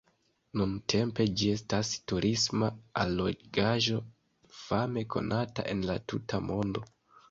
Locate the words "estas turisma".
1.57-2.71